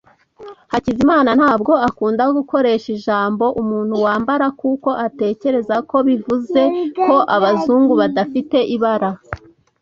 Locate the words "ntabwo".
1.39-1.73